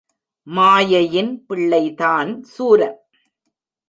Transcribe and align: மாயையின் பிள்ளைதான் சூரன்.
மாயையின் 0.47 1.45
பிள்ளைதான் 1.45 2.43
சூரன். 2.43 2.97